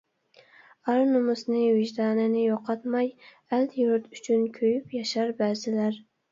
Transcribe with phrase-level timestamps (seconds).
[0.87, 3.13] ئار-نومۇسنى ۋىجدانىنى يوقاتماي،
[3.59, 6.05] ئەل-يۇرت ئۈچۈن كۆيۈپ ياشار بەزىلەر.